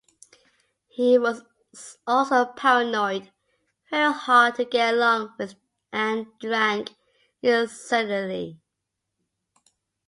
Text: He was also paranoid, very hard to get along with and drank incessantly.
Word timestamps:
He 0.87 1.19
was 1.19 1.43
also 2.07 2.45
paranoid, 2.57 3.31
very 3.91 4.11
hard 4.11 4.55
to 4.55 4.65
get 4.65 4.95
along 4.95 5.35
with 5.37 5.53
and 5.93 6.25
drank 6.39 6.95
incessantly. 7.43 8.59